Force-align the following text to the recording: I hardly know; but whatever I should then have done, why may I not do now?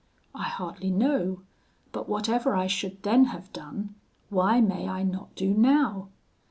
I 0.33 0.45
hardly 0.45 0.89
know; 0.89 1.43
but 1.91 2.09
whatever 2.09 2.55
I 2.55 2.65
should 2.65 3.03
then 3.03 3.25
have 3.25 3.53
done, 3.53 3.93
why 4.31 4.59
may 4.59 4.87
I 4.89 5.03
not 5.03 5.35
do 5.35 5.53
now? 5.53 6.07